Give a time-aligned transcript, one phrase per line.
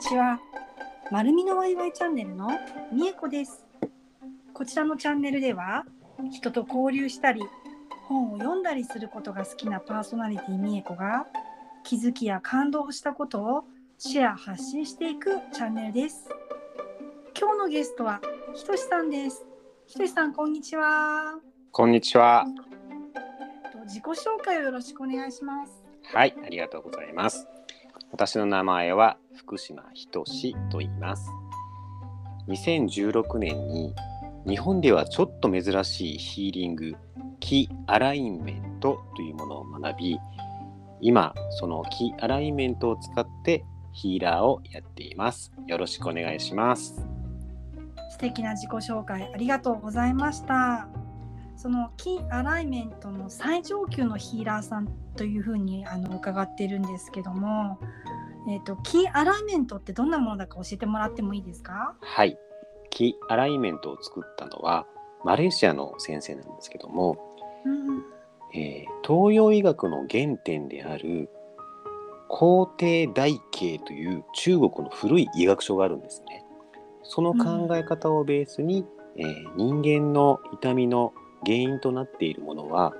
[0.00, 0.40] ちは。
[1.10, 2.48] まるみのワイワイチャンネルの
[2.90, 3.66] みえこです。
[4.54, 5.84] こちらのチャンネルでは、
[6.30, 7.42] 人と交流したり、
[8.08, 11.26] 本を読んだりすることが好きなパーソナリティみえこが、
[11.84, 13.64] 気づきや感動したことを
[13.98, 16.30] シェア発信していくチャンネルです。
[17.38, 18.20] 今日のゲストは
[18.54, 19.44] ひとしさんです。
[19.86, 21.38] ひとしさん、こんにちは。
[21.72, 22.46] こんにちは。
[23.70, 25.84] と自己紹介をよろしくお願いします。
[26.14, 27.46] はい、ありがとうございます。
[28.12, 30.24] 私の名前は福島仁
[30.70, 31.30] と言います。
[32.48, 33.94] 2016年に
[34.46, 36.96] 日本ではちょっと珍しいヒーリング、
[37.38, 40.18] キアラインメントというものを学び、
[41.00, 45.52] 今そのキアラインメントを使ってヒーラーをやっています。
[45.66, 47.06] よろしくお願いします。
[48.10, 50.88] 素敵な自己紹介ありがとうございました。
[51.60, 57.78] そのキーアライメントの最上級のヒーラーさんというふうにあの伺っているんですけども、
[58.48, 61.94] えっ、とキーアライメントってどんなものだか教えてもらってもいいですか？
[62.00, 62.38] はい、
[62.88, 64.86] キーアライメントを作ったのは
[65.22, 67.18] マレーシアの先生なんですけども、
[67.66, 68.04] うん、
[68.58, 71.28] えー東洋医学の原点である
[72.28, 76.42] 黄帝内経という中国の古い医学書があるんですね。
[77.02, 81.12] その考え方をベースに、えー人間の痛みの
[81.44, 82.92] 原因となっているものは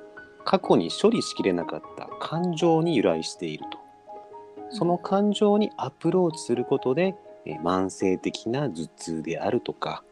[0.44, 3.80] 過去に処理しきれなかった感情に由来していると。
[4.70, 10.04] その感情にアプローチすることで、え慢性的な頭痛であるとか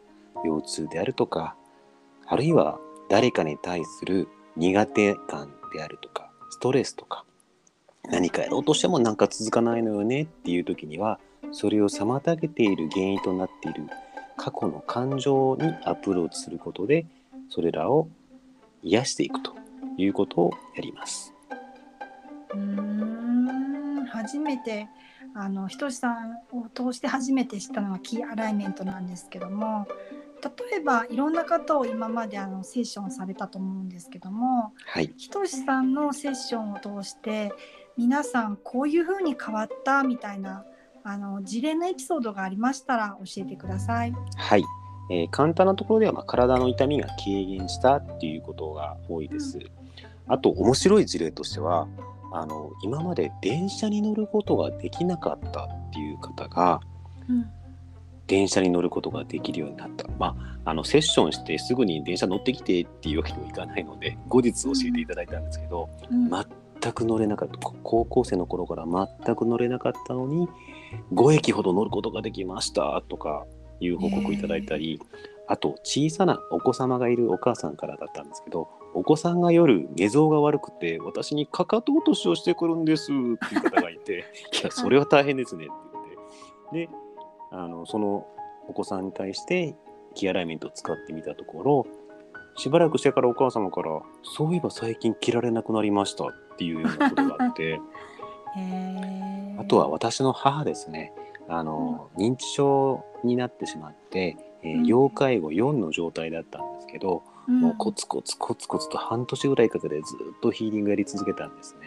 [0.45, 1.57] 腰痛であるとか
[2.27, 2.79] あるいは
[3.11, 7.27] 誰かに対する苦手感であるとかストレスとか
[8.11, 11.21] 何かやろうとしてもなんか続かないのよねっていう時には
[11.53, 13.85] それを妨げている原因となっている
[14.39, 17.05] 過去の感情にアプローチすることで
[17.51, 18.09] それらを
[18.83, 19.55] 癒していくと
[19.97, 21.35] いうことをやります。
[22.55, 24.89] うーん初めて
[25.35, 29.87] あのひとしさんを通して初めて知ったのがキーアライメントなんですけども
[30.43, 37.53] 例えばいろんな方を今まであのセッションされたと思うんですけどもはい、ひとしさんのセッションを通して
[37.97, 40.65] 皆さんこういう風に変わったみたいな
[41.05, 44.13] あの事例のエピソードがありましたら教えてください。
[44.37, 44.65] はい
[45.11, 49.59] えー簡単なところでは、まあ、体の痛みが軽減したっていうことが多いです。
[50.27, 51.89] あと面白い事例としては
[52.33, 56.81] あの今まで電車に乗ることができなかったっていう方が
[57.29, 57.51] うん。
[58.29, 60.07] 電車に乗ることができるようになった。
[60.19, 66.31] まあ、あのセッションしてすぐに電車乗ってきてっていうわけにもいかないので後日教えていただいたんですけど、うん。
[66.31, 67.57] 全く乗れなかった。
[67.59, 70.47] こ高校生の頃から全く乗れなかったのに
[71.13, 73.47] 5駅ほど乗ることができましたとか
[73.81, 75.01] いう報告いただいたり、
[75.49, 83.07] あと小さなお子様がいるお母さんからだったんですけどお子さんが夜寝相が悪くて私にかかと落としをしてくるんですっ
[83.49, 84.27] ていう方がいて
[84.63, 85.73] いやそれは大変ですねって
[86.73, 86.93] 言って。
[86.93, 86.99] で
[87.51, 88.27] あのその
[88.69, 89.75] お子さんに対して
[90.15, 91.87] キアライメントを使ってみたところ
[92.57, 97.81] しばらくしてからお母様から「そういえば最近着られなくなりました」っていうようなことがあって。
[99.59, 101.13] あとは私の母ですね
[101.49, 104.87] あの、認知症になってしまって、えーうん。
[104.87, 107.61] 要介護4の状態だったんですけど、うん。
[107.61, 111.87] もうコツコツコツコツと半年ぐらいかけてずっとヒーリングやり続けたんですね。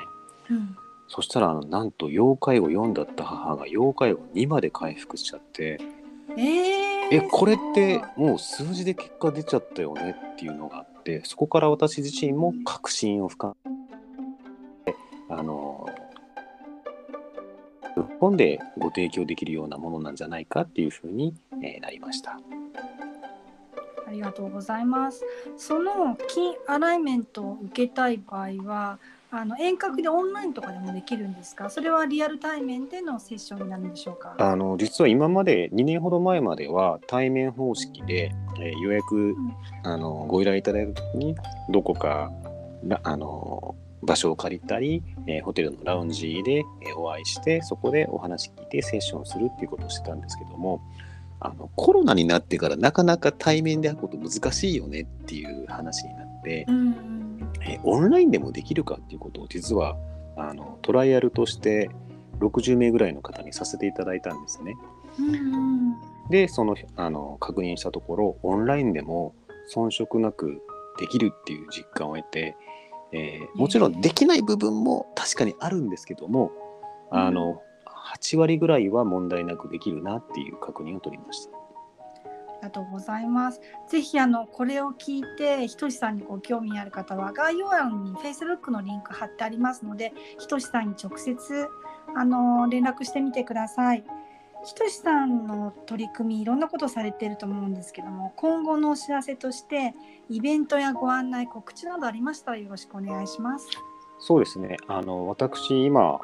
[0.50, 0.76] うん。
[1.08, 5.78] そしたらあのなんと要介護4だった母が要介護2まで回復しちゃって
[6.30, 6.92] えー。
[7.12, 13.54] えこれってもう数字で結果出ちゃったよねっていうのがあってそこから私自身も確信を深
[14.86, 14.98] めて
[15.30, 15.71] あの
[18.22, 21.34] 本でご提供できるようなものなんじゃないかっていうふうに、
[21.64, 22.40] えーなりました。
[24.08, 25.24] ありがとうございます。
[25.58, 29.00] そのキーアライメントを受けたい場合は、
[29.34, 31.70] あの遠隔でオンラインとかでもできるんですか？
[31.70, 34.36] それはリアル対面でのセッションになるんでしょうか？
[34.38, 39.36] あの実は今まで2年ほど前までは対面方式で、えー予約
[39.84, 41.36] あのご依頼いただいた時に
[41.70, 42.30] どこか
[42.86, 50.82] らあの場所を借りたり、えーホテルのラウンジで、えーお会いしてそこでお話聞いてセッションするっていうことをしてたんですけども
[51.40, 59.98] あのコロナになってからなかなか対面で会うこと難しいよねっていう話になって、うんうんえーオンラインでもできるかっていうことを実は
[60.38, 61.90] あのトライアルとして
[62.40, 64.76] 60名ぐらいの方にさせていただいたんですね。
[65.20, 69.36] うんうんでそのあの確認したところオンラインでも
[69.76, 70.62] 遜色なく
[70.98, 72.56] できるっていう実感を得て、
[73.14, 76.52] えーもちろんできない部分も確かにあるんですけども、
[77.10, 81.52] あの8割ぐらいは問題なくできるなっていう確認を取りました。
[81.52, 83.60] ありがとうございます。
[83.90, 91.68] ぜひあのこれを聞いてひとしさんにご興味ある方は概要欄に Facebook のリンク貼ってありますのでひとしさんに直接
[92.16, 94.04] あの連絡してみてください。
[94.64, 99.96] ひとしさんの取り組みいろんなことされてると思うんですけども今後のお知らせとして
[100.30, 103.68] イベントやご案内告知などありましたらよろしくお願いします。
[104.20, 104.78] そうですね。
[104.88, 106.20] あの私今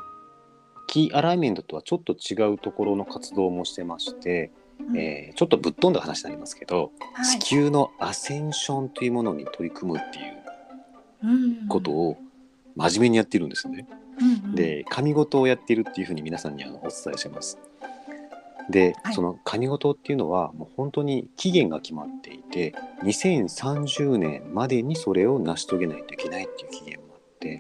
[0.86, 10.38] キーアライメントとはちょっと違うところの活動もしてまして、うんえーちょっとぶっ飛んだ話になりますけど、はい地球のアセンションというものに取り組むっていう
[11.24, 12.18] うんことを
[12.76, 13.88] 真面目にやってるんですね。
[14.20, 17.60] うんうんで神事をやってるっていうふうに皆さんにあのお伝えします。
[18.70, 19.14] で、はい。
[19.14, 22.74] その神事っていうのはもう本当に期限が決まっていて
[23.04, 27.60] 2030年までにそれを成し遂げないといけないっていう期限もあって、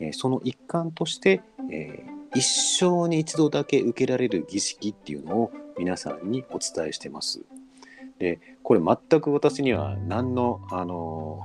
[0.00, 7.40] えーその一環として、えー一生に一度だけ受けられる儀式っていうのを皆さんにお伝えしてます。
[8.18, 11.40] でこれ全く私には何のあの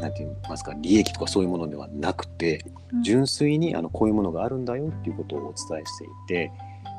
[0.00, 3.02] なんて言いますか利益とかそういうものではなくて、うん。
[3.02, 6.52] 純粋にあのこういうものがあるんだよっていうことをお伝えしていて、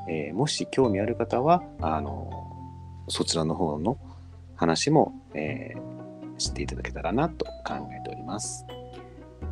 [0.09, 2.29] えーもし興味ある方はあの
[3.07, 3.97] そちらの方の
[4.55, 5.99] 話も、えー
[6.39, 8.65] 知っていただけたらなと考えております。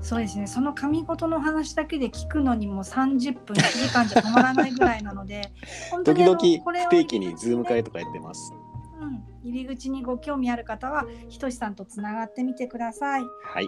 [0.01, 5.51] そうですねその神事の話だけで聞くのにも30分1時間じゃ止まらないぐらいなので
[5.89, 8.53] 本当時にあの々これを不定期にズーム会とかやってます。
[8.99, 13.23] うん、入り口にご興味ある方はひとしさんとつながってみてください。
[13.43, 13.67] はい。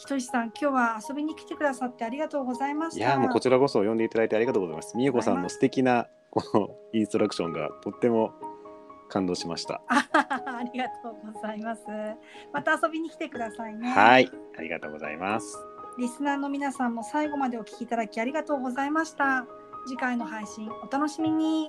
[0.00, 2.98] ひとしさん今日は遊びに来てくださってありがとうございました。
[2.98, 4.96] いやーもうこちらこそ呼んでいただいてありがとうございます。
[4.96, 8.32] みえこさんの素敵なこのインストラクションがとっても
[9.10, 9.82] 感動しました。
[9.88, 10.08] あ
[10.72, 11.82] りがとうございます。
[12.50, 13.90] また遊びに来てくださいね。
[13.90, 14.30] はい。
[14.56, 15.58] ありがとうございます。
[15.98, 19.44] リスナーの皆さんも最後までお聞きいただきありがとうございました。
[19.86, 21.68] 次回の配信お楽しみに。